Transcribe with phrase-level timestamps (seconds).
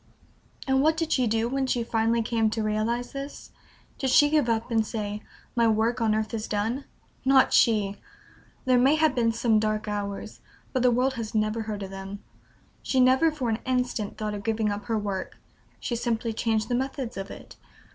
[0.67, 3.51] And what did she do when she finally came to realize this?
[3.99, 5.21] Did she give up, and say,
[5.55, 6.85] "My work on earth is done?"
[7.23, 7.97] Not she!
[8.65, 10.41] There may have been some dark hours,
[10.73, 12.23] but the world has never heard of them.
[12.81, 15.37] She never for an instant thought of giving up her work;
[15.79, 17.57] she simply changed the methods of it.